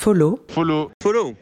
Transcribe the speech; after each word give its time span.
Follow. 0.00 0.38
Follow. 0.48 0.90
Follow. 1.02 1.34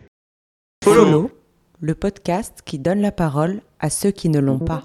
Follow. 0.83 1.31
le 1.79 1.95
podcast 1.95 2.63
qui 2.65 2.81
donne 2.81 3.01
la 3.01 3.13
parole 3.13 3.61
à 3.79 3.89
ceux 3.89 4.11
qui 4.11 4.29
ne 4.29 4.41
l'ont 4.41 4.59
pas. 4.59 4.83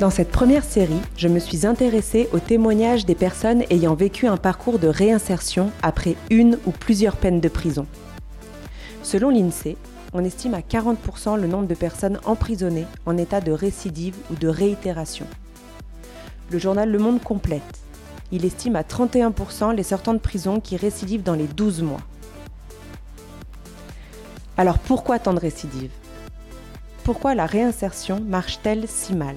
Dans 0.00 0.08
cette 0.08 0.30
première 0.30 0.64
série, 0.64 1.02
je 1.18 1.28
me 1.28 1.38
suis 1.38 1.66
intéressée 1.66 2.30
aux 2.32 2.38
témoignages 2.38 3.04
des 3.04 3.14
personnes 3.14 3.64
ayant 3.68 3.94
vécu 3.94 4.26
un 4.26 4.38
parcours 4.38 4.78
de 4.78 4.88
réinsertion 4.88 5.70
après 5.82 6.16
une 6.30 6.58
ou 6.64 6.70
plusieurs 6.70 7.16
peines 7.16 7.40
de 7.40 7.50
prison. 7.50 7.86
Selon 9.02 9.28
l'INSEE, 9.28 9.76
on 10.14 10.24
estime 10.24 10.54
à 10.54 10.60
40% 10.60 11.38
le 11.38 11.46
nombre 11.46 11.66
de 11.66 11.74
personnes 11.74 12.18
emprisonnées 12.24 12.86
en 13.04 13.18
état 13.18 13.42
de 13.42 13.52
récidive 13.52 14.16
ou 14.30 14.36
de 14.36 14.48
réitération. 14.48 15.26
Le 16.50 16.58
journal 16.58 16.90
Le 16.90 16.98
Monde 16.98 17.22
complète. 17.22 17.80
Il 18.32 18.46
estime 18.46 18.76
à 18.76 18.82
31% 18.82 19.74
les 19.74 19.82
sortants 19.82 20.14
de 20.14 20.18
prison 20.18 20.60
qui 20.60 20.78
récidivent 20.78 21.24
dans 21.24 21.34
les 21.34 21.46
12 21.46 21.82
mois. 21.82 22.00
Alors 24.56 24.78
pourquoi 24.78 25.18
tant 25.18 25.34
de 25.34 25.40
récidives? 25.40 25.92
Pourquoi 27.04 27.34
la 27.34 27.44
réinsertion 27.44 28.22
marche-t-elle 28.26 28.88
si 28.88 29.14
mal? 29.14 29.36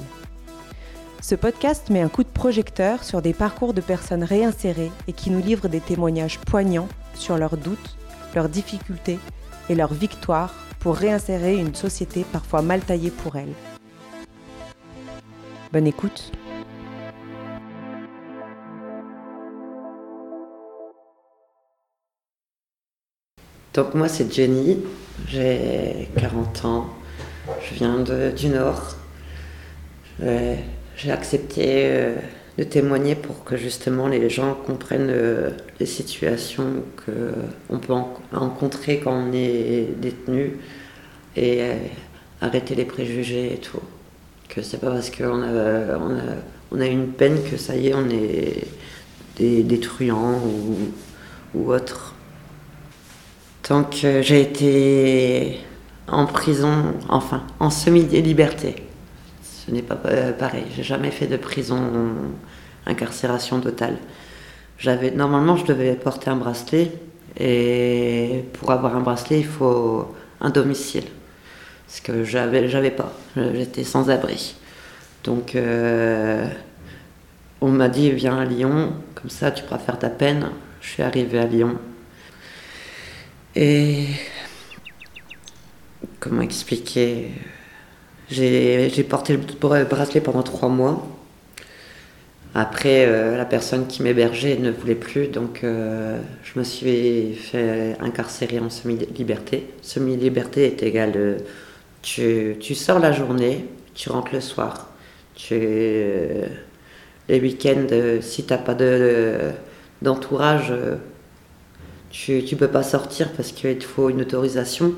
Ce 1.24 1.36
podcast 1.36 1.90
met 1.90 2.02
un 2.02 2.10
coup 2.10 2.24
de 2.24 2.30
projecteur 2.30 3.02
sur 3.06 3.22
des 3.22 3.34
parcours 3.34 3.74
de 3.74 3.80
personnes 3.80 4.26
réinsérées 4.26 4.92
et 5.08 5.14
qui 5.14 5.30
nous 5.30 5.42
livrent 5.42 5.70
des 5.70 5.80
témoignages 5.80 6.38
poignants 6.38 6.90
sur 7.16 7.38
leurs 7.38 7.56
doutes, 7.56 7.96
leurs 8.36 8.50
difficultés 8.50 9.20
et 9.70 9.76
leurs 9.76 9.94
victoires 9.94 10.54
pour 10.82 10.98
réinsérer 10.98 11.56
une 11.56 11.76
société 11.76 12.26
parfois 12.30 12.62
mal 12.62 12.82
taillée 12.82 13.10
pour 13.10 13.38
elles. 13.38 13.54
Bonne 15.72 15.88
écoute. 15.88 16.34
Donc 23.74 23.94
moi 23.94 24.10
c'est 24.10 24.32
Jenny, 24.32 24.78
j'ai 25.26 26.10
40 26.18 26.66
ans, 26.66 26.90
je 27.62 27.76
viens 27.76 28.00
du 28.02 28.50
Nord 28.50 28.98
accepté 31.10 31.64
euh, 31.68 32.16
de 32.58 32.64
témoigner 32.64 33.16
pour 33.16 33.44
que 33.44 33.58
justement 33.58 34.08
les 34.08 34.30
gens 34.30 34.54
comprennent 34.54 35.10
euh, 35.10 35.50
les 35.80 35.86
situations 35.86 36.84
qu'on 37.06 37.80
peut 37.80 37.94
rencontrer 38.32 39.00
quand 39.00 39.14
on 39.14 39.34
est 39.34 39.90
détenu 39.98 40.58
et 41.36 41.62
euh, 41.62 41.74
arrêter 42.42 42.76
les 42.76 42.86
préjugés 42.86 43.54
et 43.54 43.58
tout. 43.58 43.80
Que 44.50 44.62
c'est 44.62 44.78
pas 44.78 44.92
parce 44.92 45.10
qu'on 45.10 45.42
a, 45.42 46.86
une 46.86 47.08
peine 47.08 47.38
que 47.50 47.58
ça 47.58 47.76
y 47.76 47.88
est, 47.88 47.94
on 47.96 48.08
est 48.10 48.68
des, 49.38 49.64
des 49.64 49.80
truands 49.80 50.40
ou, 50.46 50.78
ou 51.56 51.74
autre. 51.74 52.14
Tant 53.64 53.84
que 53.86 54.22
j'ai 54.22 54.42
été 54.42 55.60
en 56.08 56.26
prison, 56.28 56.94
enfin 57.10 57.44
en 57.60 57.70
semi-liberté, 57.70 58.76
ce 59.66 59.72
n'est 59.72 59.82
pas 59.82 60.00
euh, 60.06 60.34
pareil. 60.34 60.66
J'ai 60.76 60.84
jamais 60.84 61.12
fait 61.12 61.28
de 61.28 61.38
prison 61.38 62.16
incarcération 62.86 63.60
totale. 63.60 63.98
J'avais 64.78 65.12
normalement 65.12 65.56
je 65.56 65.66
devais 65.66 65.94
porter 65.96 66.30
un 66.30 66.36
bracelet 66.36 66.92
et 67.40 68.44
pour 68.54 68.72
avoir 68.72 68.96
un 68.96 69.02
bracelet 69.02 69.40
il 69.40 69.46
faut 69.46 70.14
un 70.42 70.50
domicile. 70.50 71.06
Ce 71.88 72.02
que 72.02 72.24
j'avais 72.24 72.68
j'avais 72.68 72.92
pas. 72.92 73.14
J'étais 73.36 73.84
sans 73.84 74.10
abri. 74.10 74.56
Donc 75.24 75.56
euh, 75.56 76.46
on 77.62 77.70
m'a 77.70 77.88
dit 77.88 78.12
viens 78.12 78.38
à 78.38 78.46
Lyon, 78.46 78.94
comme 79.16 79.30
ça 79.30 79.52
tu 79.52 79.64
pourras 79.64 79.80
faire 79.80 80.00
ta 80.00 80.10
peine. 80.10 80.50
Je 80.82 80.90
suis 80.90 81.04
arrivée 81.04 81.40
à 81.40 81.46
Lyon. 81.46 81.78
Et 83.56 84.08
comment 86.20 86.42
expliquer? 86.42 87.32
J'ai 88.30 89.04
porté 89.04 89.38
le 89.38 89.84
bracelet 89.86 90.22
pendant 90.22 90.44
trois 90.44 90.70
mois. 90.70 91.08
Après, 92.56 93.08
euh, 93.08 93.36
la 93.36 93.46
personne 93.46 93.88
qui 93.88 94.04
m'hébergeait 94.04 94.58
ne 94.58 94.70
voulait 94.70 94.94
plus, 94.94 95.28
donc 95.28 95.64
euh, 95.64 96.20
je 96.44 96.60
me 96.60 96.64
suis 96.64 97.34
fait 97.34 97.98
incarcérer 98.00 98.60
en 98.60 98.70
semi-liberté. 98.70 99.68
Semi-liberté 99.82 100.66
est 100.68 100.84
égal, 100.84 101.14
euh, 101.16 101.38
tu, 102.04 102.56
tu, 102.60 102.76
sors 102.76 103.00
la 103.00 103.12
journée, 103.12 103.66
tu 103.96 104.10
rentres 104.10 104.34
le 104.34 104.42
soir. 104.42 104.92
Tu, 105.36 105.56
les 107.28 107.40
week-ends, 107.40 107.88
si 108.22 108.46
tu 108.46 108.54
n'as 108.54 108.60
pas 108.60 108.76
d'entourage, 110.02 110.72
tu 112.12 112.34
ne 112.34 112.56
peux 112.56 112.68
pas 112.68 112.84
sortir 112.84 113.32
parce 113.32 113.52
qu'il 113.52 113.78
te 113.80 113.84
faut 113.84 114.10
une 114.10 114.22
autorisation. 114.22 114.94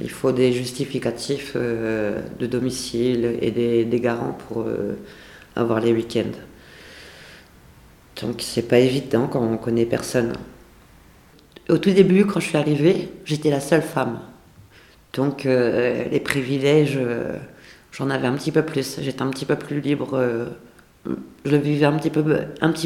Il 0.00 0.10
faut 0.10 0.32
des 0.32 0.52
justificatifs 0.52 1.52
euh, 1.54 2.20
de 2.38 2.46
domicile 2.46 3.38
et 3.40 3.50
des, 3.52 4.00
garants 4.00 4.36
pour 4.48 4.62
euh, 4.62 4.98
avoir 5.54 5.80
les 5.80 5.92
week-ends. 5.92 6.36
Donc 8.20 8.36
c'est 8.40 8.68
pas 8.68 8.78
évident 8.78 9.28
quand 9.28 9.40
on 9.40 9.56
connaît 9.56 9.86
personne. 9.86 10.32
Au 11.68 11.78
tout 11.78 11.92
début, 11.92 12.26
quand 12.26 12.40
je 12.40 12.48
suis 12.48 12.56
arrivée, 12.56 13.08
j'étais 13.24 13.50
la 13.50 13.60
seule 13.60 13.82
femme. 13.82 14.20
Donc 15.12 15.46
euh, 15.46 16.04
les 16.10 16.20
privilèges, 16.20 16.98
j'en 17.92 18.10
avais 18.10 18.26
un 18.26 18.34
petit 18.34 18.52
peu 18.52 18.62
plus. 18.62 18.98
J'étais 19.00 19.22
un 19.22 19.30
petit 19.30 19.46
peu 19.46 19.56
plus 19.56 19.80
libre. 19.80 20.48
je 21.44 21.56
vivais 21.56 21.86
un 21.86 21.96
petit 21.98 22.10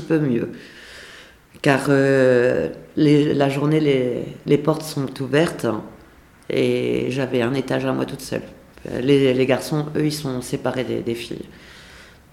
peu, 0.03 0.19
mieux. 0.19 0.51
Car 1.63 1.89
la 1.89 3.49
journée, 3.49 4.27
les 4.47 4.59
portes 4.59 4.83
sont 4.83 5.09
ouvertes 5.23 5.67
et 6.51 7.07
j'avais 7.11 7.43
un 7.43 7.55
étage 7.55 7.85
à 7.85 7.93
moi 7.93 8.07
toute 8.07 8.21
seule. 8.21 8.43
Les, 9.03 9.47
garçons, 9.47 9.87
eux, 9.97 10.07
ils 10.07 10.13
sont 10.13 10.41
séparés 10.41 10.85
des, 10.85 11.15
filles. 11.15 11.45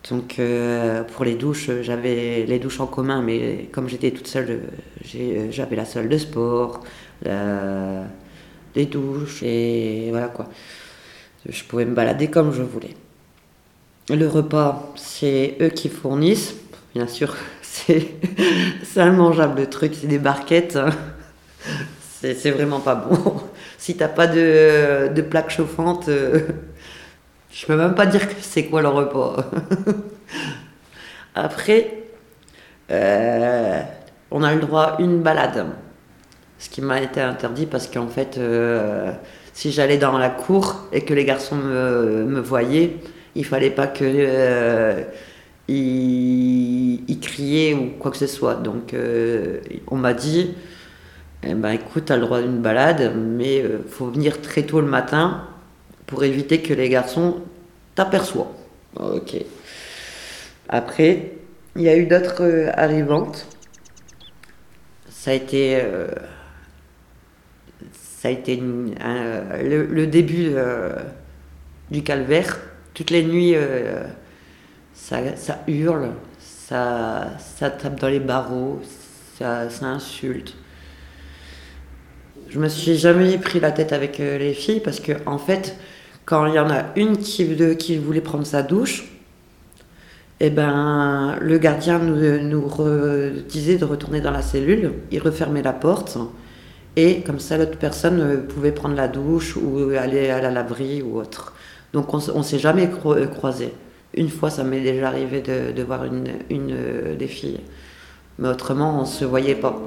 Donc 0.10 0.38
euh, 0.40 1.04
pour 1.04 1.26
les 1.26 1.36
douches, 1.36 1.70
j'avais 1.82 2.46
les 2.46 2.60
douches 2.60 2.80
en 2.80 2.88
commun, 2.88 3.22
mais 3.22 3.70
comme 3.72 3.90
j'étais 3.90 4.12
toute 4.12 4.28
seule, 4.28 4.62
j'avais 5.50 5.76
la 5.76 5.86
salle 5.86 6.08
de 6.08 6.18
sport, 6.18 6.82
les 7.24 8.86
douches, 8.86 9.42
et 9.44 10.08
voilà 10.12 10.28
quoi. 10.28 10.48
Je 11.48 11.64
pouvais 11.64 11.86
me 11.86 11.94
balader 11.94 12.30
comme 12.30 12.54
je 12.54 12.62
voulais. 12.62 12.96
Le 14.10 14.28
repas, 14.28 14.94
c'est 14.96 15.58
eux 15.62 15.70
qui 15.70 15.90
fournissent. 15.90 16.56
Bien 16.94 17.08
sûr, 17.08 17.36
c'est 17.62 18.14
un 18.98 19.12
mangeable 19.12 19.68
truc, 19.70 19.94
c'est 20.00 20.08
des 20.08 20.20
barquettes. 20.20 20.78
C'est 22.22 22.52
vraiment 22.52 22.80
pas 22.80 22.96
bon 22.96 23.42
si 23.78 23.96
t'as 23.96 24.08
pas 24.08 24.28
de, 24.28 25.10
de 25.14 25.22
plaque 25.22 25.50
chauffante, 25.50 26.10
euh, 26.10 26.40
je 27.52 27.66
peux 27.66 27.76
même 27.76 27.96
pas 27.96 28.06
dire 28.06 28.28
que 28.28 28.36
c'est 28.42 28.66
quoi 28.66 28.82
le 28.82 28.90
repas. 28.90 29.38
Après, 31.36 32.04
euh, 32.92 33.82
on 34.32 34.44
a 34.44 34.54
le 34.54 34.62
droit 34.62 34.84
à 34.84 35.02
une 35.02 35.22
balade, 35.22 35.66
ce 36.60 36.70
qui 36.70 36.82
m'a 36.82 37.02
été 37.02 37.22
interdit 37.22 37.66
parce 37.66 37.88
qu'en 37.88 38.08
fait, 38.08 38.38
euh, 38.38 39.12
si 39.54 39.72
j'allais 39.72 39.98
dans 39.98 40.18
la 40.18 40.30
cour 40.30 40.88
et 40.94 41.02
que 41.02 41.14
les 41.14 41.26
garçons 41.26 41.56
me, 41.56 42.24
me 42.26 42.40
voyaient, 42.40 42.98
il 43.36 43.46
fallait 43.46 43.70
pas 43.70 43.88
que 43.88 45.04
ils, 45.68 47.20
criaient 47.22 47.74
ou 47.74 47.92
quoi 48.00 48.12
que 48.12 48.18
ce 48.18 48.28
soit. 48.28 48.56
Donc, 48.56 48.96
on 49.88 49.96
m'a 49.96 50.14
dit 50.14 50.54
eh 51.48 51.54
ben 51.54 51.72
écoute, 51.72 52.06
tu 52.06 52.12
as 52.12 52.16
le 52.16 52.24
droit 52.24 52.42
d'une 52.42 52.62
balade, 52.62 53.14
mais 53.16 53.62
euh, 53.62 53.80
faut 53.88 54.08
venir 54.08 54.42
très 54.42 54.64
tôt 54.64 54.82
le 54.82 54.88
matin 54.88 55.48
pour 56.08 56.24
éviter 56.24 56.62
que 56.62 56.74
les 56.74 56.90
garçons 56.90 57.42
t'aperçoivent. 57.94 58.48
Ok. 58.96 59.36
Après, 60.70 61.34
il 61.76 61.84
y 61.84 61.90
a 61.90 61.96
eu 61.96 62.08
d'autres 62.08 62.42
euh, 62.44 62.72
arrivantes. 62.74 63.48
Ça 65.10 65.32
a 65.32 65.34
été, 65.36 65.80
euh, 65.84 66.08
ça 67.92 68.30
a 68.30 68.32
été 68.32 68.60
le, 68.60 70.06
début 70.06 70.52
du 71.92 72.04
calvaire. 72.04 72.60
Toutes 72.94 73.10
les 73.10 73.24
nuits, 73.24 73.56
ça, 74.94 75.20
hurle, 75.68 76.12
ça, 76.40 77.32
ça 77.40 77.70
tape 77.72 78.00
dans 78.00 78.08
les 78.08 78.20
barreaux, 78.20 78.82
ça, 79.38 79.70
ça 79.70 79.88
insulte 79.88 80.56
je 82.56 82.60
me 82.62 82.70
suis 82.70 82.96
jamais 82.96 83.38
pris 83.38 83.60
la 83.60 83.74
tête 83.74 83.92
avec 83.92 84.22
euh, 84.22 84.38
les 84.38 84.54
filles 84.54 84.80
parce 84.80 85.02
que 85.02 85.12
en 85.26 85.38
fait, 85.38 85.76
quand 86.24 86.46
il 86.46 86.54
y 86.54 86.60
en 86.60 86.70
a 86.70 86.86
une 86.96 87.18
qui, 87.18 87.98
voulait 87.98 88.22
prendre 88.22 88.46
sa 88.46 88.64
douche, 88.64 89.12
eh 90.40 90.50
ben, 90.50 91.36
le 91.42 91.58
gardien 91.58 92.00
nous, 92.00 92.40
nous 92.40 92.72
disait 93.50 93.76
de 93.76 93.84
retourner 93.84 94.22
dans 94.22 94.32
la 94.32 94.42
cellule, 94.42 94.94
il 95.12 95.20
refermait 95.20 95.64
la 95.64 95.74
porte, 95.74 96.18
et 96.96 97.24
comme 97.24 97.40
ça 97.40 97.58
l'autre 97.58 97.78
personne 97.78 98.44
pouvait 98.48 98.72
prendre 98.72 98.96
la 98.96 99.10
douche 99.10 99.58
ou 99.58 99.90
aller 100.00 100.30
à 100.30 100.40
la 100.40 100.50
laverie 100.50 101.02
ou 101.02 101.20
autre. 101.20 101.54
Donc 101.92 102.14
on 102.14 102.38
ne 102.38 102.44
s'est 102.44 102.60
jamais 102.60 102.90
croisés. 102.90 103.74
Une 104.14 104.30
fois, 104.30 104.50
ça 104.50 104.64
m'est 104.64 104.80
déjà 104.80 105.10
arrivé 105.10 105.42
de, 105.42 105.84
voir 105.84 106.06
une, 106.06 106.30
une 106.50 107.18
des 107.20 107.28
filles, 107.28 107.60
mais 108.40 108.48
autrement, 108.48 109.02
on 109.02 109.06
se 109.06 109.26
voyait 109.26 109.56
pas. 109.56 109.78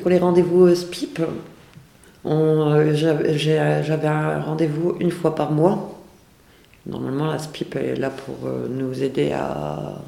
Pour, 0.00 0.10
les 0.10 0.18
rendez-vous 0.18 0.74
SPIP, 0.74 1.20
euh, 2.26 2.94
j'avais 2.94 4.06
un 4.06 4.40
rendez-vous 4.40 4.96
une 5.00 5.10
fois 5.10 5.34
par 5.34 5.52
mois. 5.52 6.00
Normalement, 6.86 7.26
la 7.26 7.38
SPIP 7.38 7.76
est 7.76 7.96
là 7.96 8.10
pour 8.10 8.46
euh, 8.46 8.66
nous 8.68 9.02
aider 9.02 9.32
à, 9.32 10.00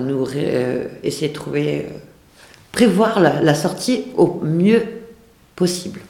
nous 0.00 0.26
euh, 0.34 0.88
essayer 1.02 1.28
de 1.28 1.34
trouver, 1.34 1.86
prévoir 2.72 3.20
la, 3.20 3.54
sortie 3.54 4.06
au 4.16 4.40
mieux 4.42 4.82
possible. 5.54 6.00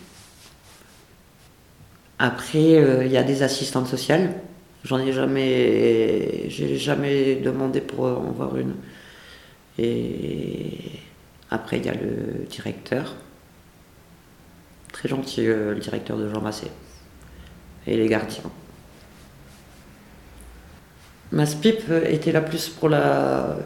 Après, 2.19 3.05
il 3.05 3.13
y 3.13 3.19
a 3.19 3.23
des 3.23 3.43
assistantes 3.43 3.89
sociales. 3.89 4.33
J'en 4.85 4.99
ai 4.99 5.13
jamais, 5.13 6.49
j'ai 6.49 6.77
jamais 6.79 7.37
demandé 7.37 7.81
pour 7.81 8.07
en 8.07 8.33
voir 8.33 8.57
une. 8.57 8.75
Et 9.79 10.79
après, 11.51 11.79
il 11.79 11.87
y 11.87 11.89
a 11.89 11.95
le 11.95 12.45
directeur, 12.49 13.15
très 14.93 15.09
gentil, 15.09 15.47
euh, 15.47 15.75
le 15.75 15.81
directeur 15.81 16.17
de 16.17 16.29
Jean 16.29 16.41
Massé, 16.41 16.69
et 17.87 17.97
les 17.97 18.09
gardiens. 18.09 18.51
Ma 21.33 21.47
SPIP 21.47 21.91
était 22.09 22.33
là 22.33 22.41
plus 22.41 22.69
pour 22.69 22.89
la, 22.89 23.57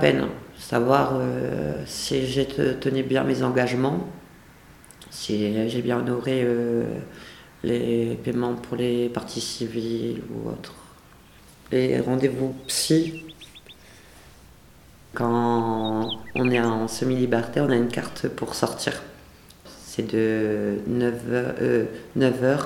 peine, 0.00 0.26
savoir 0.58 1.12
euh, 1.14 1.82
si 1.86 2.26
j'ai 2.26 2.46
tenu 2.46 3.02
bien 3.02 3.24
mes 3.24 3.42
engagements, 3.42 4.08
si 5.10 5.68
j'ai 5.68 5.82
bien 5.82 5.98
honoré 5.98 6.42
euh, 6.44 6.84
les 7.64 8.18
paiements 8.24 8.54
pour 8.54 8.76
les 8.76 9.08
parties 9.08 9.40
civiles 9.40 10.22
ou 10.30 10.48
autres. 10.50 10.74
Les 11.72 12.00
rendez-vous 12.00 12.54
psy, 12.66 13.29
quand 15.14 16.08
on 16.34 16.50
est 16.50 16.60
en 16.60 16.88
semi-liberté, 16.88 17.60
on 17.60 17.70
a 17.70 17.76
une 17.76 17.88
carte 17.88 18.28
pour 18.28 18.54
sortir. 18.54 19.02
C'est 19.84 20.12
de 20.12 20.78
9h, 20.88 21.86
9h 22.16 22.34
euh, 22.42 22.56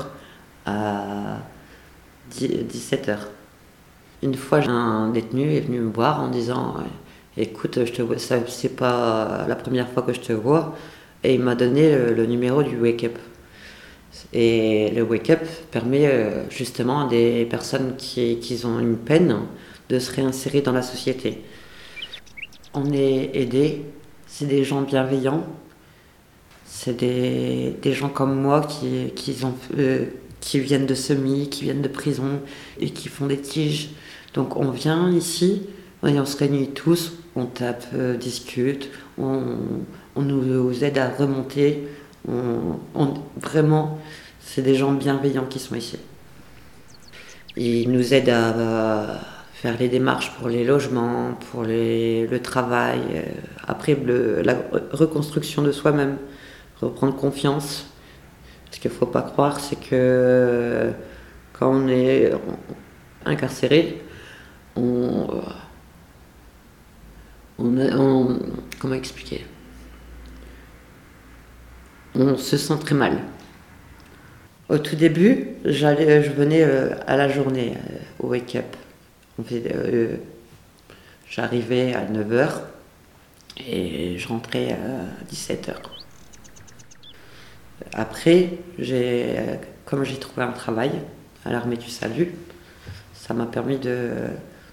à 0.66 1.38
17h. 2.30 3.16
Une 4.22 4.34
fois, 4.34 4.58
un 4.68 5.10
détenu 5.10 5.54
est 5.54 5.60
venu 5.60 5.80
me 5.80 5.92
voir 5.92 6.20
en 6.20 6.28
disant 6.28 6.76
Écoute, 7.36 7.84
je 7.84 7.92
te 7.92 8.02
vois, 8.02 8.16
c'est 8.18 8.76
pas 8.76 9.46
la 9.48 9.56
première 9.56 9.88
fois 9.88 10.02
que 10.02 10.12
je 10.12 10.20
te 10.20 10.32
vois. 10.32 10.76
Et 11.22 11.34
il 11.34 11.40
m'a 11.40 11.54
donné 11.54 11.96
le, 11.96 12.26
numéro 12.26 12.62
du 12.62 12.78
Wake 12.78 13.04
Up. 13.04 13.18
Et 14.32 14.90
le 14.94 15.02
Wake 15.02 15.30
Up 15.30 15.40
permet 15.70 16.06
euh, 16.06 16.48
justement 16.50 17.06
à 17.06 17.08
des 17.08 17.46
personnes 17.46 17.96
qui, 17.96 18.38
qui 18.38 18.64
ont 18.64 18.78
une 18.78 18.96
peine 18.96 19.38
de 19.88 19.98
se 19.98 20.14
réinsérer 20.14 20.60
dans 20.60 20.72
la 20.72 20.82
société 20.82 21.42
on 22.74 22.92
est 22.92 23.30
aidé, 23.34 23.84
c'est 24.26 24.46
des 24.46 24.64
gens 24.64 24.82
bienveillants, 24.82 25.44
c'est 26.66 26.96
des, 26.96 27.92
gens 27.92 28.08
comme 28.08 28.34
moi 28.34 28.60
qui, 28.62 29.12
qui, 29.14 29.36
euh, 29.78 30.06
viennent 30.54 30.86
de 30.86 30.94
semis, 30.94 31.48
qui 31.48 31.62
viennent 31.62 31.82
de 31.82 31.88
prison 31.88 32.40
et 32.80 32.90
qui 32.90 33.08
font 33.08 33.26
des 33.26 33.40
tiges. 33.40 33.90
Donc 34.34 34.56
on 34.56 34.70
vient 34.70 35.10
ici 35.10 35.62
et 36.04 36.18
on 36.18 36.26
se 36.26 36.36
réunit 36.36 36.70
tous, 36.70 37.12
on 37.36 37.46
tape, 37.46 37.86
euh, 37.94 38.16
discute, 38.16 38.90
on, 39.18 39.56
nous 40.16 40.84
aide 40.84 40.98
à 40.98 41.08
remonter. 41.08 41.86
On, 42.28 43.14
vraiment, 43.40 43.98
c'est 44.40 44.62
des 44.62 44.74
gens 44.74 44.92
bienveillants 44.92 45.46
qui 45.46 45.58
sont 45.58 45.76
ici. 45.76 45.98
Ils 47.56 47.90
nous 47.90 48.14
aident 48.14 48.30
à 48.30 49.33
faire 49.64 49.78
les 49.78 49.88
démarches 49.88 50.30
pour 50.32 50.50
les 50.50 50.62
logements, 50.62 51.38
pour 51.50 51.62
le 51.64 52.36
travail, 52.36 53.00
euh, 53.14 53.22
après 53.66 53.96
la 54.44 54.56
reconstruction 54.92 55.62
de 55.62 55.72
soi-même, 55.72 56.18
reprendre 56.82 57.16
confiance. 57.16 57.86
Ce 58.70 58.78
qu'il 58.78 58.90
ne 58.90 58.96
faut 58.96 59.06
pas 59.06 59.22
croire, 59.22 59.60
c'est 59.60 59.80
que 59.80 60.90
quand 61.54 61.70
on 61.72 61.88
est 61.88 62.30
incarcéré, 63.24 64.02
on, 64.76 65.40
on, 67.58 68.38
comment 68.78 68.94
expliquer? 68.94 69.46
On 72.14 72.36
se 72.36 72.58
sent 72.58 72.78
très 72.80 72.94
mal. 72.94 73.16
Au 74.68 74.76
tout 74.76 74.96
début, 74.96 75.52
je 75.64 76.30
venais 76.32 76.64
euh, 76.64 76.90
à 77.06 77.16
la 77.16 77.30
journée 77.30 77.78
euh, 77.78 77.98
au 78.18 78.28
wake-up. 78.28 78.76
Euh, 79.40 80.16
j'arrivais 81.28 81.92
à 81.94 82.04
9h 82.06 82.50
et 83.66 84.16
je 84.16 84.28
rentrais 84.28 84.72
à 84.72 85.32
17h. 85.32 85.74
Après, 87.92 88.50
j'ai, 88.78 89.36
comme 89.84 90.04
j'ai 90.04 90.18
trouvé 90.18 90.42
un 90.42 90.52
travail 90.52 90.92
à 91.44 91.50
l'armée 91.50 91.76
du 91.76 91.88
salut, 91.88 92.32
ça 93.12 93.34
m'a 93.34 93.46
permis 93.46 93.78
de, 93.78 94.10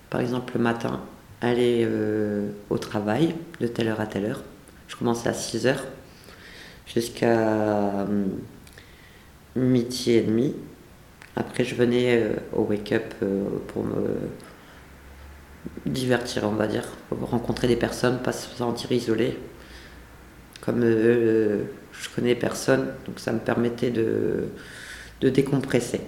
par 0.09 0.21
exemple, 0.21 0.53
le 0.55 0.61
matin, 0.61 1.01
aller 1.41 1.83
euh, 1.83 2.51
au 2.69 2.77
travail 2.77 3.35
de 3.59 3.67
telle 3.67 3.87
heure 3.87 3.99
à 3.99 4.05
telle 4.05 4.25
heure. 4.25 4.43
Je 4.87 4.95
commençais 4.95 5.29
à 5.29 5.33
6h 5.33 5.77
jusqu'à 6.85 8.05
midi 9.55 10.11
et 10.11 10.21
demi. 10.21 10.55
Après, 11.35 11.63
je 11.63 11.73
venais 11.73 12.17
euh, 12.17 12.33
au 12.53 12.61
wake-up 12.63 13.15
pour 13.67 13.83
me 13.83 14.17
divertir, 15.85 16.43
on 16.45 16.51
va 16.51 16.67
dire, 16.67 16.85
rencontrer 17.11 17.67
des 17.67 17.75
personnes, 17.75 18.21
pas 18.21 18.31
se 18.33 18.49
sentir 18.55 18.91
isolé. 18.91 19.37
Comme 20.61 20.83
euh, 20.83 21.63
je 21.91 22.09
connais 22.15 22.35
personne, 22.35 22.93
donc 23.07 23.19
ça 23.19 23.31
me 23.31 23.39
permettait 23.39 23.89
de, 23.89 24.49
de 25.21 25.29
décompresser. 25.29 26.01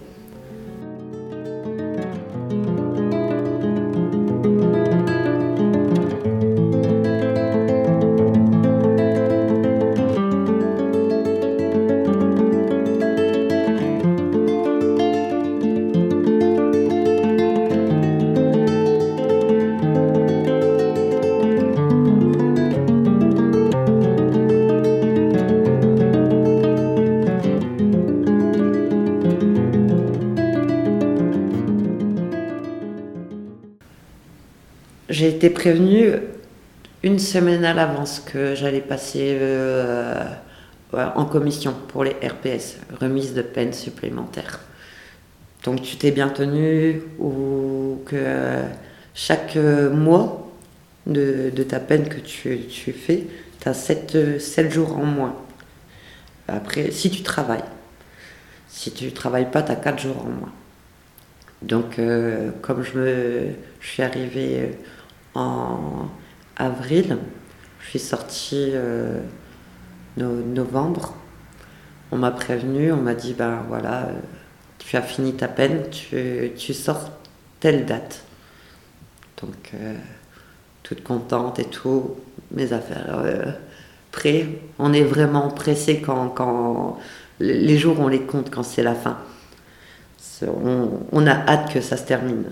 J'ai 35.10 35.28
été 35.28 35.50
prévenue 35.50 36.14
une 37.04 37.20
semaine 37.20 37.66
à 37.66 37.74
l'avance 37.74 38.22
que 38.22 38.56
j'allais 38.56 38.80
passer 38.80 39.38
euh, 39.42 40.26
en 40.94 41.26
commission 41.26 41.76
pour 41.90 42.06
les 42.06 42.12
RPS, 42.12 42.78
remise 43.02 43.34
de 43.34 43.42
peine 43.42 43.74
supplémentaire. 43.74 44.62
Donc 45.66 45.82
tu 45.82 45.98
t'es 45.98 46.12
bien 46.12 46.30
tenu 46.30 47.02
ou 47.20 48.02
que 48.06 48.62
chaque 49.14 49.58
mois 49.58 50.50
de, 51.06 51.52
ta 51.68 51.82
peine 51.82 52.08
que 52.08 52.20
tu, 52.20 52.94
fais, 52.94 53.28
tu 53.60 53.68
as 53.68 53.74
7, 53.74 54.40
7, 54.40 54.72
jours 54.72 54.98
en 54.98 55.04
moins. 55.04 55.36
Après, 56.48 56.92
si 56.92 57.10
tu 57.10 57.24
travailles. 57.24 57.64
Si 58.70 58.92
tu 58.92 59.12
travailles 59.12 59.52
pas, 59.52 59.64
tu 59.64 59.72
as 59.74 59.76
4 59.76 60.00
jours 60.00 60.26
en 60.26 60.30
moins. 60.30 60.54
Donc, 61.64 61.98
euh, 61.98 62.52
comme 62.62 62.84
je, 62.84 63.52
suis 63.80 64.04
arrivée 64.04 64.78
en 65.34 66.10
avril. 66.58 67.18
Je 67.82 67.90
suis 67.90 68.00
sortie 68.00 68.72
euh, 68.74 69.20
novembre. 70.18 71.16
On 72.12 72.18
m'a 72.18 72.32
prévenu, 72.32 72.92
on 72.92 72.98
m'a 72.98 73.16
dit 73.16 73.34
ben 73.34 73.64
voilà, 73.68 74.10
tu 74.78 74.96
as 74.98 75.02
fini 75.02 75.34
ta 75.34 75.48
peine, 75.48 75.84
tu, 75.90 76.74
sors 76.74 77.10
telle 77.60 77.86
date. 77.86 78.24
Donc, 79.42 79.72
euh, 79.74 79.96
toute 80.84 81.04
contente 81.04 81.60
et 81.60 81.66
tout, 81.66 82.18
mes 82.52 82.74
affaires 82.74 83.20
euh, 83.20 83.52
prêts. 84.12 84.48
On 84.80 84.94
est 84.94 85.04
vraiment 85.04 85.50
pressé 85.50 86.02
quand, 86.02 86.30
quand 86.30 87.00
les 87.40 87.78
jours 87.78 88.00
on 88.00 88.08
les 88.08 88.22
compte 88.22 88.50
quand 88.52 88.64
c'est 88.64 88.84
la 88.84 88.96
fin. 88.96 89.18
On, 90.46 91.28
a 91.28 91.32
hâte 91.32 91.74
que 91.74 91.82
ça 91.82 91.98
se 91.98 92.06
termine. 92.06 92.46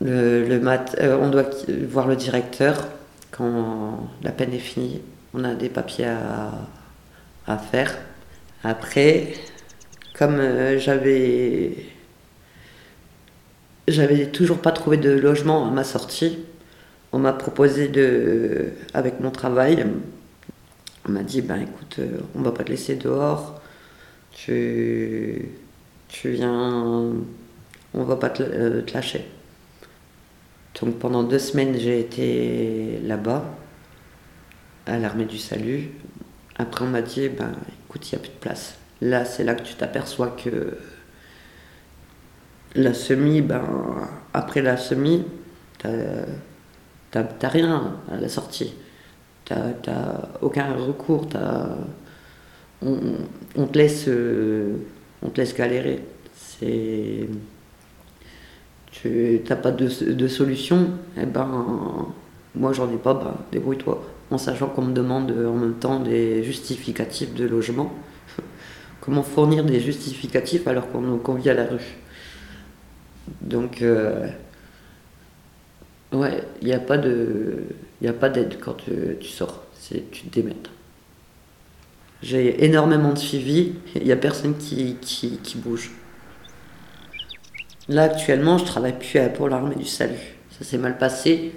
Le, 0.00 0.58
mat, 0.58 0.96
euh, 1.00 1.16
on 1.20 1.30
doit 1.30 1.44
voir 1.88 2.06
le 2.08 2.16
directeur 2.16 2.88
quand 3.30 4.10
la 4.22 4.32
peine 4.32 4.52
est 4.52 4.58
finie. 4.58 5.00
On 5.32 5.44
a 5.44 5.54
des 5.54 5.68
papiers 5.68 6.06
à, 6.06 6.50
à 7.46 7.56
faire. 7.56 7.96
Après, 8.64 9.34
comme 10.18 10.38
euh, 10.40 10.78
j'avais 10.78 11.86
j'avais 13.88 14.26
toujours 14.26 14.58
pas 14.58 14.72
trouvé 14.72 14.96
de 14.96 15.10
logement 15.10 15.66
à 15.66 15.70
ma 15.70 15.84
sortie, 15.84 16.38
on 17.12 17.18
m'a 17.18 17.32
proposé 17.32 17.88
de, 17.88 18.72
avec 18.94 19.20
mon 19.20 19.30
travail, 19.30 19.84
on 21.08 21.12
m'a 21.12 21.22
dit 21.22 21.42
ben 21.42 21.56
écoute, 21.56 21.96
euh, 21.98 22.18
on 22.34 22.42
va 22.42 22.52
pas 22.52 22.64
te 22.64 22.70
laisser 22.70 22.94
dehors, 22.94 23.60
tu, 24.32 25.48
tu 26.08 26.30
viens, 26.30 27.12
on 27.94 28.04
va 28.04 28.16
pas 28.16 28.30
te, 28.30 28.42
euh, 28.42 28.82
te 28.82 28.94
lâcher. 28.94 29.24
Donc 30.80 30.98
pendant 30.98 31.22
deux 31.22 31.38
semaines 31.38 31.78
j'ai 31.78 32.00
été 32.00 32.98
là-bas 33.04 33.44
à 34.86 34.98
l'armée 34.98 35.26
du 35.26 35.38
salut. 35.38 35.90
Après 36.56 36.84
on 36.84 36.88
m'a 36.88 37.02
dit 37.02 37.28
ben 37.28 37.52
écoute 37.84 38.10
il 38.10 38.16
n'y 38.16 38.18
a 38.18 38.22
plus 38.22 38.32
de 38.32 38.40
place. 38.40 38.76
Là 39.00 39.24
c'est 39.24 39.44
là 39.44 39.54
que 39.54 39.62
tu 39.62 39.74
t'aperçois 39.74 40.28
que 40.28 40.76
la 42.74 42.94
semi, 42.94 43.42
ben 43.42 44.08
après 44.32 44.62
la 44.62 44.76
semi, 44.76 45.24
t'as 45.78 47.48
rien 47.48 47.98
à 48.10 48.16
la 48.16 48.28
sortie. 48.28 48.74
T'as 49.44 50.28
aucun 50.40 50.72
recours. 50.74 51.28
On, 52.84 53.66
te 53.66 53.78
laisse, 53.78 54.08
on 55.22 55.28
te 55.28 55.40
laisse 55.40 55.54
galérer. 55.54 56.00
C'est, 56.34 57.28
tu 58.90 59.40
n'as 59.48 59.56
pas 59.56 59.70
de, 59.70 60.28
solution. 60.28 60.88
Eh 61.20 61.26
ben, 61.26 62.06
moi 62.54 62.72
j'en 62.72 62.90
ai 62.92 62.96
pas. 62.96 63.14
Ben, 63.14 63.34
débrouille-toi. 63.52 64.02
En 64.30 64.38
sachant 64.38 64.68
qu'on 64.68 64.82
me 64.82 64.92
demande 64.92 65.30
en 65.30 65.54
même 65.54 65.74
temps 65.74 66.00
des 66.00 66.42
justificatifs 66.42 67.34
de 67.34 67.46
logement. 67.46 67.92
Comment 69.00 69.22
fournir 69.22 69.64
des 69.64 69.80
justificatifs 69.80 70.66
alors 70.66 70.88
qu'on 70.90 71.34
vit 71.34 71.50
à 71.50 71.54
la 71.54 71.66
rue? 71.66 71.96
Donc 73.42 73.82
euh, 73.82 74.26
Ouais, 76.12 76.42
il 76.60 76.66
n'y 76.66 76.74
a 76.74 76.78
pas 76.78 76.98
de, 76.98 77.64
il 78.02 78.08
a 78.08 78.12
pas 78.12 78.28
d'aide 78.28 78.58
quand 78.60 78.74
tu, 78.74 79.26
sors. 79.26 79.64
Tu 79.88 80.00
te 80.00 80.34
démènes. 80.34 80.56
J'ai 82.22 82.64
énormément 82.64 83.12
de 83.12 83.18
suivi. 83.18 83.72
Il 83.96 84.04
n'y 84.04 84.12
a 84.12 84.16
personne 84.16 84.56
qui, 84.56 84.96
qui, 85.00 85.56
bouge. 85.56 85.90
Là 87.88 88.04
actuellement, 88.04 88.58
je 88.58 88.64
travaille 88.64 88.98
plus 88.98 89.18
pour 89.34 89.48
l'armée 89.48 89.74
du 89.74 89.84
salut. 89.84 90.36
Ça 90.56 90.64
s'est 90.64 90.78
mal 90.78 90.98
passé. 90.98 91.52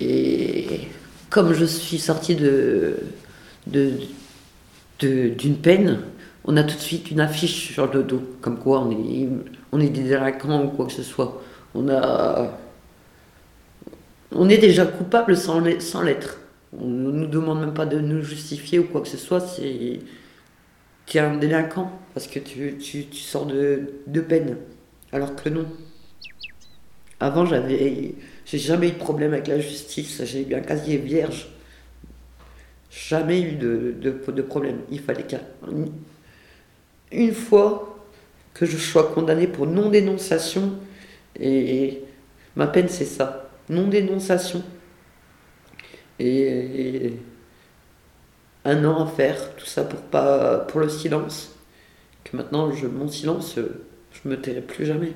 Et 0.00 0.88
comme 1.28 1.52
je 1.52 1.64
suis 1.64 1.98
sortie 1.98 2.36
de, 2.36 2.96
de, 3.66 3.98
d'une 5.00 5.56
peine, 5.56 6.00
on 6.44 6.56
a 6.56 6.62
tout 6.62 6.76
de 6.76 6.80
suite 6.80 7.10
une 7.10 7.20
affiche 7.20 7.72
sur 7.72 7.92
le 7.92 8.04
dos, 8.04 8.22
comme 8.40 8.58
quoi 8.58 8.80
on 8.80 8.92
est, 8.92 9.28
on 9.72 9.80
est 9.80 9.88
des 9.88 10.02
délinquants 10.02 10.64
ou 10.64 10.68
quoi 10.68 10.86
que 10.86 10.92
ce 10.92 11.02
soit. 11.02 11.42
On 11.74 11.88
a 11.88 12.52
on 14.32 14.48
est 14.48 14.58
déjà 14.58 14.86
coupable 14.86 15.36
sans 15.36 15.60
l'être. 15.60 16.38
On 16.72 16.86
ne 16.86 17.12
nous 17.12 17.26
demande 17.26 17.60
même 17.60 17.74
pas 17.74 17.86
de 17.86 17.98
nous 17.98 18.22
justifier 18.22 18.78
ou 18.78 18.84
quoi 18.84 19.00
que 19.00 19.08
ce 19.08 19.16
soit. 19.16 19.40
C'est 19.40 20.00
tu 21.08 21.16
es 21.16 21.20
un 21.20 21.36
délinquant 21.36 21.90
parce 22.12 22.26
que 22.26 22.38
tu, 22.38 23.06
sors 23.12 23.46
de, 23.46 24.20
peine. 24.20 24.58
Alors 25.10 25.34
que 25.34 25.48
non. 25.48 25.66
Avant, 27.18 27.46
j'avais, 27.46 28.14
j'ai 28.44 28.58
jamais 28.58 28.88
eu 28.88 28.92
de 28.92 28.98
problème 28.98 29.32
avec 29.32 29.46
la 29.48 29.58
justice. 29.58 30.22
J'ai 30.24 30.46
eu 30.46 30.54
un 30.54 30.60
casier 30.60 30.98
vierge. 30.98 31.48
Jamais 32.90 33.40
eu 33.40 33.52
de, 33.52 33.94
de, 34.00 34.42
problème. 34.42 34.80
Il 34.90 35.00
fallait 35.00 35.26
qu'une 37.10 37.34
fois 37.34 37.98
que 38.52 38.66
je 38.66 38.76
sois 38.76 39.12
condamné 39.14 39.46
pour 39.46 39.66
non-dénonciation, 39.66 40.74
et 41.40 42.02
ma 42.56 42.66
peine, 42.66 42.88
c'est 42.88 43.04
ça 43.04 43.48
non-dénonciation. 43.70 44.62
Et, 46.18 47.14
un 48.64 48.84
an 48.84 49.04
à 49.04 49.06
faire, 49.06 49.54
tout 49.56 49.66
ça 49.66 49.84
pour, 49.84 50.00
pas, 50.00 50.58
pour 50.58 50.80
le 50.80 50.88
silence. 50.88 51.54
Que 52.24 52.36
maintenant, 52.36 52.70
je, 52.72 52.86
mon 52.86 53.08
silence, 53.08 53.56
je 53.56 54.28
me 54.28 54.40
tairai 54.40 54.60
plus 54.60 54.84
jamais. 54.84 55.12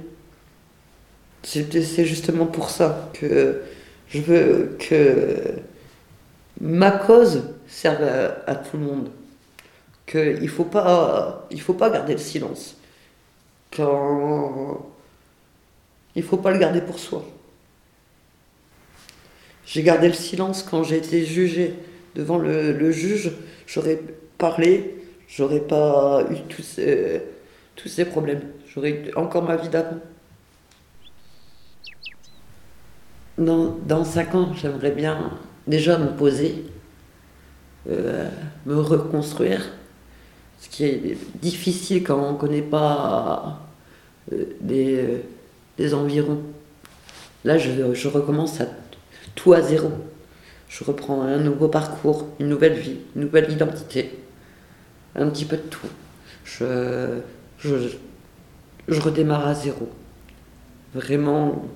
C'est 1.43 2.05
justement 2.05 2.47
pour 2.47 2.71
ça 2.71 3.11
que 3.15 3.63
je 4.09 4.21
veux 4.21 4.77
que 4.79 5.55
ma 6.61 6.93
cause 6.93 7.43
serve 7.67 8.05
à, 8.47 8.55
tout 8.55 8.77
le 8.77 8.85
monde. 8.85 9.11
Qu'il 10.07 10.43
ne 10.43 10.49
faut, 10.49 10.65
pas, 10.65 11.47
il 11.51 11.61
faut 11.61 11.75
pas 11.75 11.91
garder 11.91 12.13
le 12.13 12.19
silence. 12.19 12.77
Quand 13.75 14.93
il 16.15 16.23
faut 16.23 16.37
pas 16.37 16.51
le 16.51 16.59
garder 16.59 16.81
pour 16.81 16.99
soi. 16.99 17.25
J'ai 19.73 19.83
gardé 19.83 20.09
le 20.09 20.13
silence 20.13 20.63
quand 20.63 20.85
j'ai 20.85 20.99
été 20.99 21.25
jugé 21.25 21.73
devant 22.15 22.37
le, 22.37 22.91
juge. 22.91 23.33
J'aurais 23.67 23.99
parlé, 24.37 25.03
j'aurais 25.27 25.61
pas 25.61 26.27
eu 26.31 26.37
tous 26.47 26.61
ces, 26.61 27.23
tous 27.75 27.89
ces 27.89 28.05
problèmes. 28.05 28.43
J'aurais 28.67 29.03
encore 29.17 29.45
ma 29.45 29.57
vie 29.57 29.71
d'avant. 29.71 29.97
Dans, 33.39 33.79
dans 33.87 34.05
cinq 34.05 34.35
ans, 34.35 34.53
j'aimerais 34.55 34.91
bien 34.91 35.39
déjà 35.67 35.97
me 35.97 36.09
poser, 36.09 36.67
euh, 37.89 38.29
me 38.67 38.79
reconstruire, 38.79 39.73
ce 40.61 40.69
qui 40.69 40.85
est 40.85 41.17
difficile 41.41 42.05
quand 42.05 42.23
on 42.23 42.35
ne 42.35 42.39
connaît 42.39 42.61
pas 42.61 43.59
euh, 44.35 44.45
des, 44.61 45.23
des 45.79 45.95
environs. 45.95 46.43
Là, 47.47 47.57
je, 47.57 47.95
je 47.95 48.09
recommence 48.09 48.61
à 48.61 48.67
tout 49.35 49.53
à 49.53 49.63
zéro. 49.63 49.91
Je 50.69 50.85
reprends 50.85 51.23
un 51.23 51.39
nouveau 51.39 51.69
parcours, 51.69 52.29
une 52.41 52.49
nouvelle 52.49 52.79
vie, 52.79 52.99
une 53.15 53.23
nouvelle 53.23 53.51
identité, 53.53 54.19
un 55.15 55.29
petit 55.29 55.45
peu 55.45 55.57
de 55.57 55.63
tout. 55.63 55.89
Je, 56.45 57.21
je, 57.59 59.01
redémarre 59.01 59.47
à 59.47 59.55
zéro. 59.55 59.91
Vraiment 60.95 61.67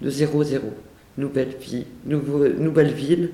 de 0.00 0.10
zéro 0.10 0.42
zéro. 0.44 0.72
Nouvelle 1.18 1.54
vie, 1.60 1.86
nouvelle 2.04 2.92
ville. 2.92 3.30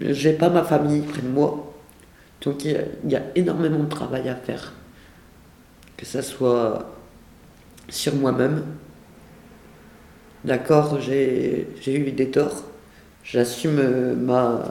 J'ai 0.00 0.32
pas 0.32 0.50
ma 0.50 0.64
famille 0.64 1.02
près 1.02 1.22
de 1.22 1.28
moi. 1.28 1.74
Donc 2.42 2.64
il 2.64 2.78
y, 3.06 3.10
y, 3.10 3.16
a 3.16 3.22
énormément 3.34 3.84
de 3.84 3.88
travail 3.88 4.28
à 4.28 4.34
faire. 4.34 4.72
Que 5.96 6.04
ça 6.04 6.20
soit 6.20 6.90
sur 7.88 8.14
moi-même, 8.14 8.64
D'accord, 10.44 11.00
j'ai 11.00 11.66
eu 11.86 12.12
des 12.12 12.30
torts. 12.30 12.64
J'assume 13.24 13.78
euh, 13.80 14.14
ma, 14.14 14.62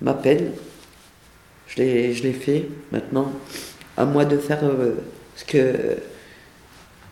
ma 0.00 0.14
peine. 0.14 0.52
Je 1.66 1.82
l'ai 1.82 2.32
fait. 2.32 2.68
Maintenant, 2.92 3.32
à 3.96 4.04
moi 4.04 4.24
de 4.24 4.38
faire 4.38 4.60
euh, 4.62 4.94
ce 5.34 5.44
que 5.44 5.96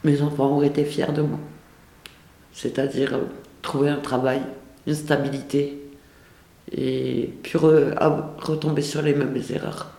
mes 0.05 0.23
enfants 0.23 0.57
auraient 0.57 0.69
été 0.69 0.85
fiers 0.85 1.13
de 1.13 1.23
moi. 1.23 1.39
C'est-à-dire 2.53 3.15
euh, 3.15 3.25
trouver 3.63 3.89
un 3.89 3.99
travail, 3.99 4.43
une 4.87 4.95
stabilité 4.95 5.79
et 6.71 7.31
puis 7.43 7.59
retomber 7.59 8.83
sur 8.83 9.03
les 9.03 9.15
mêmes 9.15 9.37
erreurs. 9.51 9.91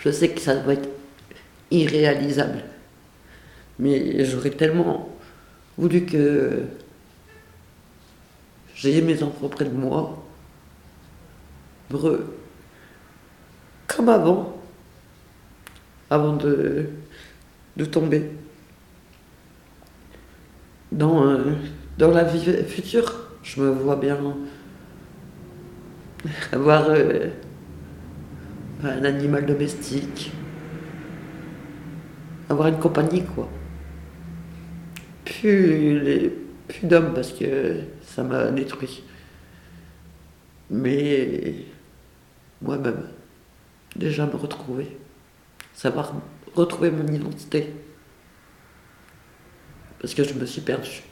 Je 0.00 0.10
sais 0.10 0.28
que 0.30 0.40
ça 0.40 0.56
doit 0.56 0.74
être 0.74 0.88
irréalisable. 1.70 2.62
Mais 3.80 4.24
j'aurais 4.26 4.50
tellement 4.50 5.08
voulu 5.78 6.04
que 6.04 6.64
j'ai 8.74 9.00
mes 9.00 9.22
enfants 9.22 9.48
près 9.48 9.64
de 9.64 9.74
moi, 9.74 10.22
heureux, 11.90 12.36
comme 13.86 14.10
avant, 14.10 14.60
avant 16.10 16.36
de, 16.36 16.90
de 17.78 17.84
tomber 17.86 18.30
dans, 20.92 21.24
euh, 21.24 21.54
dans 21.96 22.10
la 22.10 22.24
vie 22.24 22.62
future. 22.64 23.30
Je 23.42 23.62
me 23.62 23.70
vois 23.70 23.96
bien 23.96 24.18
avoir 26.52 26.90
euh, 26.90 27.30
un 28.84 29.04
animal 29.04 29.46
domestique, 29.46 30.32
avoir 32.50 32.68
une 32.68 32.78
compagnie, 32.78 33.24
quoi. 33.24 33.48
Plus, 35.30 36.32
plus 36.66 36.86
d'hommes 36.88 37.14
parce 37.14 37.32
que 37.32 37.76
ça 38.02 38.24
m'a 38.24 38.50
détruit. 38.50 39.04
Mais 40.68 41.54
moi-même, 42.60 43.08
déjà 43.94 44.26
me 44.26 44.34
retrouver, 44.34 44.98
savoir 45.72 46.14
retrouver 46.54 46.90
mon 46.90 47.06
identité. 47.06 47.72
Parce 50.00 50.14
que 50.14 50.24
je 50.24 50.34
me 50.34 50.46
suis 50.46 50.62
perdue. 50.62 51.02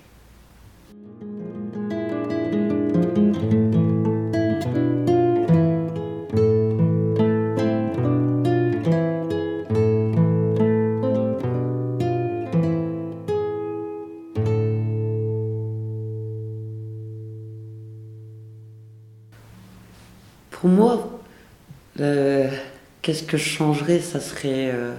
Que 23.28 23.36
je 23.36 23.48
changerais 23.48 24.00
Ça 24.00 24.20
serait 24.20 24.70
euh, 24.72 24.94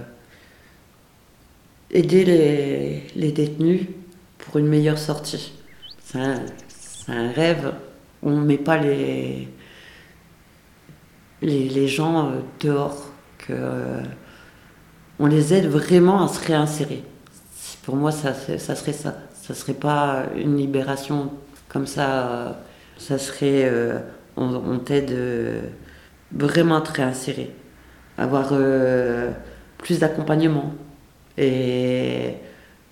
aider 1.90 2.24
les, 3.14 3.32
détenus 3.32 3.82
pour 4.38 4.58
une 4.58 4.68
meilleure 4.68 4.98
sortie. 4.98 5.52
C'est 6.02 6.18
un, 6.18 7.32
rêve. 7.32 7.72
On 8.22 8.30
ne 8.30 8.44
met 8.44 8.58
pas 8.58 8.76
les, 8.78 9.48
les, 11.42 11.88
gens 11.88 12.28
euh, 12.28 12.40
dehors. 12.60 13.06
Que, 13.38 13.54
on 15.18 15.26
les 15.26 15.52
aide 15.54 15.66
vraiment 15.66 16.24
à 16.24 16.28
se 16.28 16.46
réinsérer. 16.46 17.02
Pour 17.82 17.96
moi, 17.96 18.12
ça, 18.12 18.34
ça 18.34 18.74
serait 18.74 18.92
ça. 18.92 19.16
Ça 19.34 19.54
serait 19.54 19.74
pas 19.74 20.26
une 20.36 20.56
libération 20.56 21.32
comme 21.68 21.86
ça. 21.86 22.62
Ça 22.96 23.18
serait 23.18 23.68
on, 24.36 24.78
t'aide 24.78 25.10
euh, 25.12 25.62
vraiment 26.32 26.76
à 26.76 26.80
te 26.80 26.92
réinsérer, 26.92 27.50
avoir 28.20 28.50
euh, 28.52 29.30
plus 29.78 29.98
d'accompagnement 29.98 30.74
et 31.38 32.34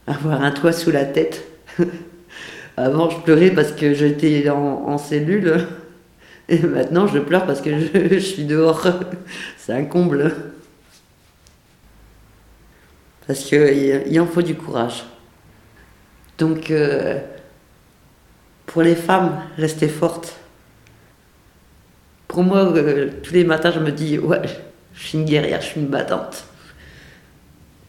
avoir 0.06 0.42
un 0.42 0.50
toit 0.50 0.72
sous 0.72 0.90
la 0.90 1.04
tête. 1.04 1.46
Avant, 2.76 3.10
je 3.10 3.20
pleurais 3.20 3.50
parce 3.50 3.72
que 3.72 3.92
j'étais 3.92 4.48
en, 4.48 4.98
cellule. 4.98 5.66
Et 6.48 6.60
maintenant, 6.60 7.06
je 7.06 7.18
pleure 7.18 7.44
parce 7.44 7.60
que 7.60 7.78
je, 7.78 8.18
suis 8.20 8.44
dehors. 8.44 8.86
C'est 9.58 9.74
un 9.74 9.84
comble. 9.84 10.34
Parce 13.26 13.40
qu'il 13.40 14.18
en 14.18 14.26
faut 14.26 14.40
du 14.40 14.54
courage. 14.54 15.04
Donc, 16.38 16.70
euh, 16.70 17.18
pour 18.64 18.80
les 18.80 18.94
femmes, 18.94 19.42
restez 19.58 19.88
fortes. 19.88 20.36
Pour 22.28 22.42
moi, 22.44 22.72
euh, 22.74 23.10
tous 23.22 23.34
les 23.34 23.44
matins, 23.44 23.72
je 23.72 23.80
me 23.80 23.90
dis, 23.90 24.18
ouais, 24.18 24.40
je 24.98 25.06
suis 25.06 25.18
une 25.18 25.24
guerrière, 25.24 25.60
je 25.60 25.66
suis 25.66 25.80
une 25.80 25.86
battante. 25.86 26.44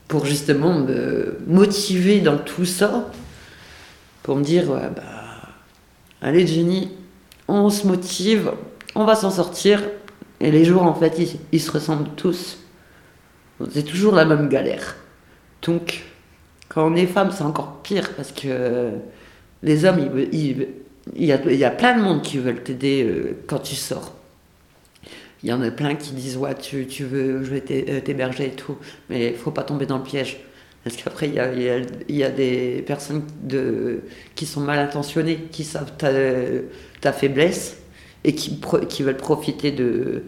Pour 0.07 0.25
justement 0.25 0.79
me 0.79 1.39
motiver 1.47 2.21
dans 2.21 2.37
tout 2.37 2.65
ça, 2.65 3.09
pour 4.23 4.35
me 4.35 4.43
dire, 4.43 4.67
bah, 4.67 5.01
allez 6.21 6.45
Jenny, 6.45 6.91
on 7.47 7.69
se 7.69 7.87
motive, 7.87 8.51
on 8.95 9.05
va 9.05 9.15
s'en 9.15 9.31
sortir. 9.31 9.81
Et 10.39 10.51
les 10.51 10.63
jours, 10.63 10.83
en 10.83 10.93
fait, 10.93 11.19
ils, 11.51 11.59
se 11.59 11.71
ressemblent 11.71 12.11
tous. 12.15 12.59
C'est 13.71 13.83
toujours 13.83 14.13
la 14.13 14.25
même 14.25 14.47
galère. 14.47 14.95
Donc, 15.63 16.03
quand 16.69 16.89
on 16.89 16.95
est 16.95 17.07
femme, 17.07 17.31
c'est 17.35 17.43
encore 17.43 17.81
pire 17.81 18.13
parce 18.15 18.31
que 18.31 18.91
les 19.63 19.83
hommes, 19.83 19.99
il, 20.31 20.67
y 21.15 21.31
a, 21.31 21.41
il 21.43 21.57
y 21.57 21.65
a 21.65 21.71
plein 21.71 21.97
de 21.97 22.03
monde 22.03 22.21
qui 22.21 22.37
veulent 22.37 22.63
t'aider 22.63 23.03
euh, 23.03 23.37
quand 23.47 23.59
tu 23.59 23.75
sors. 23.75 24.13
Il 25.43 25.49
y 25.49 25.53
en 25.53 25.61
a 25.61 25.71
plein 25.71 25.95
qui 25.95 26.11
disent 26.11 26.37
ouais 26.37 26.55
tu, 26.55 26.85
tu 26.87 27.05
veux 27.05 27.43
je 27.43 27.51
vais 27.51 27.63
euh, 27.89 28.01
t'héberger 28.01 28.47
et 28.47 28.51
tout, 28.51 28.77
mais 29.09 29.27
il 29.27 29.35
faut 29.35 29.51
pas 29.51 29.63
tomber 29.63 29.85
dans 29.85 29.97
le 29.97 30.03
piège. 30.03 30.39
Parce 30.83 30.95
qu'après, 30.95 31.27
il 31.27 31.35
y 31.35 31.39
a, 31.39 31.53
il 31.53 32.15
y 32.15 32.23
a, 32.23 32.29
des 32.29 32.83
personnes 32.87 33.23
de, 33.43 34.01
qui 34.35 34.45
sont 34.45 34.61
mal 34.61 34.79
intentionnées, 34.79 35.37
qui 35.51 35.63
savent 35.65 35.91
ta, 35.97 36.09
ta 37.01 37.11
faiblesse 37.11 37.77
et 38.23 38.33
qui, 38.33 38.59
qui 38.87 39.03
veulent 39.03 39.17
profiter 39.17 39.71
de, 39.71 40.23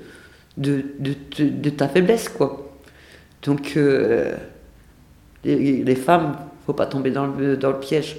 de, 0.57 0.83
de, 0.99 1.15
de, 1.37 1.69
ta 1.69 1.87
faiblesse. 1.87 2.27
quoi. 2.29 2.77
Donc, 3.43 3.73
euh, 3.77 4.35
les, 5.45 5.83
les, 5.83 5.95
femmes, 5.95 6.35
faut 6.65 6.73
pas 6.73 6.85
tomber 6.85 7.11
dans 7.11 7.27
le, 7.27 7.55
dans 7.55 7.71
le 7.71 7.79
piège. 7.79 8.17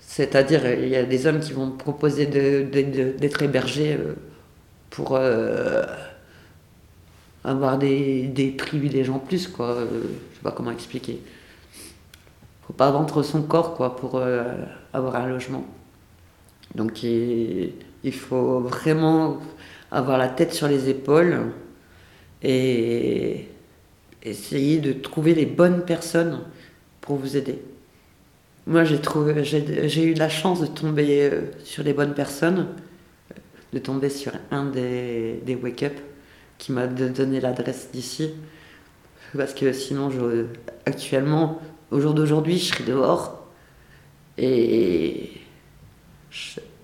C'est-à-dire, 0.00 0.66
il 0.70 0.88
y 0.88 0.96
a 0.96 1.02
des 1.02 1.26
hommes 1.26 1.40
qui 1.40 1.52
vont 1.52 1.70
proposer 1.70 2.26
d'être 2.26 3.42
hébergés. 3.42 3.94
Euh, 3.94 4.14
pour 4.90 5.16
euh, 5.16 5.82
avoir 7.44 7.78
des, 7.78 8.26
des, 8.26 8.50
privilèges 8.50 9.10
en 9.10 9.18
plus, 9.18 9.48
quoi. 9.48 9.70
Euh, 9.70 9.86
je 10.30 10.36
sais 10.36 10.42
pas 10.42 10.52
comment 10.52 10.70
expliquer. 10.70 11.20
Faut 12.66 12.72
pas 12.72 12.90
vendre 12.90 13.22
son 13.22 13.42
corps, 13.42 13.74
quoi, 13.74 13.96
pour 13.96 14.16
euh, 14.16 14.44
avoir 14.92 15.16
un 15.16 15.26
logement. 15.26 15.66
Donc 16.74 17.02
il, 17.02 17.72
il, 18.02 18.12
faut 18.12 18.60
vraiment 18.60 19.38
avoir 19.90 20.18
la 20.18 20.28
tête 20.28 20.52
sur 20.52 20.66
les 20.66 20.88
épaules 20.88 21.52
et 22.42 23.48
essayer 24.22 24.78
de 24.78 24.92
trouver 24.92 25.34
les 25.34 25.46
bonnes 25.46 25.82
personnes 25.82 26.40
pour 27.00 27.16
vous 27.16 27.36
aider. 27.36 27.62
Moi, 28.66 28.82
j'ai 28.84 30.02
eu 30.02 30.14
la 30.14 30.28
chance 30.28 30.60
de 30.60 30.66
tomber 30.66 31.30
sur 31.62 31.84
les 31.84 31.92
bonnes 31.92 32.14
personnes 32.14 32.66
de 33.72 33.78
tomber 33.78 34.10
sur 34.10 34.32
un 34.50 34.64
des, 34.66 35.40
des 35.44 35.54
wake-up 35.54 35.94
qui 36.58 36.72
m'a 36.72 36.86
donné 36.86 37.40
l'adresse 37.40 37.88
d'ici. 37.92 38.30
Parce 39.36 39.54
que 39.54 39.72
sinon, 39.72 40.10
je, 40.10 40.46
actuellement, 40.86 41.60
au 41.90 42.00
jour 42.00 42.14
d'aujourd'hui, 42.14 42.58
je 42.58 42.64
serais 42.74 42.84
dehors. 42.84 43.46
Et 44.38 45.30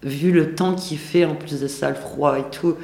vu 0.02 0.32
le 0.32 0.54
temps 0.54 0.74
qu'il 0.74 0.98
fait, 0.98 1.24
en 1.24 1.34
plus 1.34 1.60
de 1.60 1.68
ça, 1.68 1.90
le 1.90 1.96
froid 1.96 2.38
et 2.38 2.44
tout, 2.50 2.76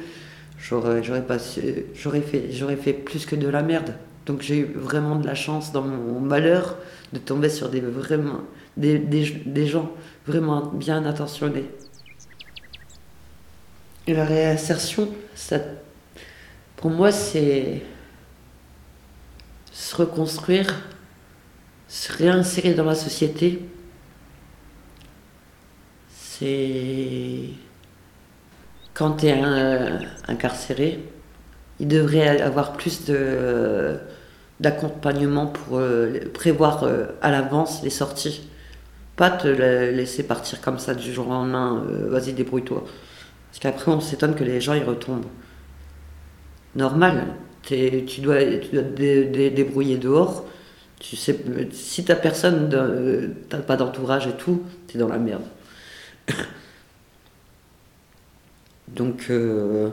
j'aurais, 0.59 1.01
fait, 1.01 2.75
fait 2.77 2.93
plus 2.93 3.25
que 3.25 3.35
de 3.35 3.47
la 3.47 3.61
merde. 3.61 3.93
Donc 4.25 4.41
j'ai 4.41 4.59
eu 4.59 4.65
vraiment 4.75 5.15
de 5.15 5.25
la 5.25 5.35
chance 5.35 5.71
dans 5.71 5.81
mon 5.81 6.19
malheur 6.19 6.77
de 7.13 7.19
tomber 7.19 7.49
sur 7.49 7.69
des, 7.69 7.81
vraiment, 7.81 8.41
des, 8.77 8.99
des, 8.99 9.31
des 9.45 9.65
gens 9.65 9.91
vraiment 10.27 10.67
bien 10.67 11.05
intentionnés. 11.05 11.65
La 14.11 14.25
réinsertion, 14.25 15.07
ça, 15.35 15.59
pour 16.75 16.89
moi, 16.89 17.11
c'est 17.11 17.83
se 19.71 19.95
reconstruire, 19.95 20.65
se 21.87 22.11
réinsérer 22.13 22.73
dans 22.73 22.85
la 22.85 22.95
société. 22.95 23.61
C'est 26.09 27.49
quand 28.95 29.17
tu 29.17 29.27
es 29.27 29.39
incarcéré, 30.27 30.99
il 31.79 31.87
devrait 31.87 32.41
avoir 32.41 32.73
plus 32.73 33.05
de 33.05 33.99
d'accompagnement 34.59 35.47
pour 35.47 35.77
euh, 35.77 36.19
prévoir 36.33 36.83
euh, 36.83 37.05
à 37.21 37.31
l'avance 37.31 37.81
les 37.83 37.89
sorties. 37.89 38.49
Pas 39.15 39.29
te 39.29 39.47
laisser 39.47 40.23
partir 40.23 40.59
comme 40.61 40.79
ça 40.79 40.95
du 40.95 41.13
jour 41.13 41.27
au 41.27 41.31
lendemain, 41.31 41.83
euh, 41.87 42.09
vas-y 42.09 42.33
débrouille-toi. 42.33 42.83
Parce 43.49 43.59
qu'après, 43.59 43.91
on 43.91 43.99
s'étonne 43.99 44.35
que 44.35 44.43
les 44.43 44.61
gens 44.61 44.73
y 44.73 44.83
retombent. 44.83 45.25
Normal, 46.75 47.35
tu 47.63 48.21
dois, 48.21 48.43
tu 48.43 48.69
dois 48.73 48.83
te 48.83 49.49
débrouiller 49.49 49.97
dehors. 49.97 50.45
Tu 50.99 51.15
sais, 51.15 51.39
si 51.71 52.03
t'as 52.03 52.15
personne, 52.15 52.69
t'as 53.49 53.59
pas 53.59 53.77
d'entourage 53.77 54.27
et 54.27 54.33
tout, 54.33 54.63
t'es 54.87 54.99
dans 54.99 55.07
la 55.07 55.17
merde. 55.17 55.43
Donc, 58.89 59.25
il 59.29 59.35
euh, 59.35 59.89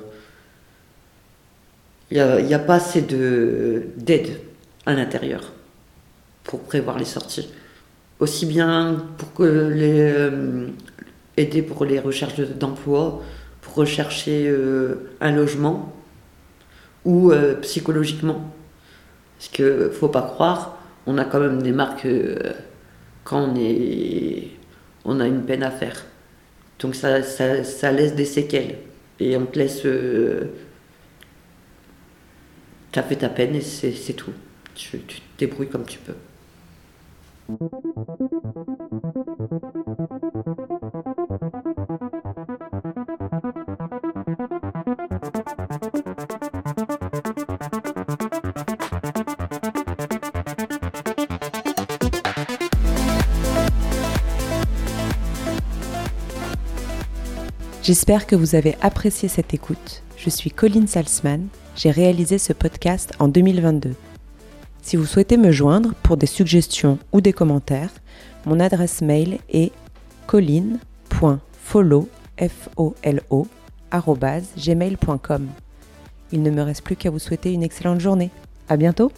n'y 2.10 2.18
a, 2.18 2.40
y 2.40 2.54
a, 2.54 2.58
pas 2.58 2.74
assez 2.76 3.02
d'aide 3.02 4.40
à 4.84 4.94
l'intérieur 4.94 5.52
pour 6.44 6.60
prévoir 6.60 6.98
les 6.98 7.04
sorties. 7.04 7.50
Aussi 8.18 8.46
bien 8.46 9.04
pour 9.18 9.34
que 9.34 9.42
les, 9.42 10.00
euh, 10.00 10.68
aider 11.36 11.62
pour 11.62 11.84
les 11.84 12.00
recherches 12.00 12.40
d'emploi, 12.40 13.22
rechercher 13.76 14.48
euh, 14.48 15.10
un 15.20 15.32
logement 15.32 15.92
ou 17.04 17.30
euh, 17.30 17.54
psychologiquement. 17.60 18.52
Parce 19.38 19.48
que 19.48 19.90
faut 19.90 20.08
pas 20.08 20.22
croire, 20.22 20.78
on 21.06 21.18
a 21.18 21.24
quand 21.24 21.40
même 21.40 21.62
des 21.62 21.72
marques 21.72 22.06
euh, 22.06 22.52
quand 23.24 23.40
on, 23.40 23.56
est, 23.56 24.48
on 25.04 25.20
a 25.20 25.26
une 25.26 25.42
peine 25.42 25.62
à 25.62 25.70
faire. 25.70 26.06
Donc 26.80 26.94
ça, 26.94 27.18
laisse 27.92 28.14
des 28.14 28.24
séquelles. 28.24 28.78
et 29.20 29.36
on 29.36 29.46
te 29.46 29.58
laisse. 29.58 29.86
T'as 32.92 33.02
fait 33.02 33.16
ta 33.16 33.28
peine 33.28 33.54
et 33.54 33.60
c'est 33.60 34.12
tout. 34.14 34.32
Tu 34.74 34.98
te 34.98 35.14
débrouilles 35.38 35.68
comme 35.68 35.84
tu 35.84 35.98
peux. 35.98 36.14
J'espère 57.86 58.26
que 58.26 58.34
vous 58.34 58.56
avez 58.56 58.74
apprécié 58.80 59.28
cette 59.28 59.54
écoute. 59.54 60.02
Je 60.16 60.28
suis 60.28 60.50
Colline 60.50 60.88
Salzman. 60.88 61.46
J'ai 61.76 61.92
réalisé 61.92 62.36
ce 62.36 62.52
podcast 62.52 63.12
en 63.20 63.28
2022. 63.28 63.94
Si 64.82 64.96
vous 64.96 65.06
souhaitez 65.06 65.36
me 65.36 65.52
joindre 65.52 65.94
pour 66.02 66.16
des 66.16 66.26
suggestions 66.26 66.98
ou 67.12 67.20
des 67.20 67.32
commentaires, 67.32 67.92
mon 68.44 68.58
adresse 68.58 69.02
mail 69.02 69.38
est 69.50 69.70
colline.follow, 70.26 72.08
Il 76.32 76.42
ne 76.42 76.50
me 76.50 76.62
reste 76.62 76.82
plus 76.82 76.96
qu'à 76.96 77.10
vous 77.10 77.20
souhaiter 77.20 77.52
une 77.52 77.62
excellente 77.62 78.00
journée. 78.00 78.32
À 78.68 78.76
bientôt! 78.76 79.12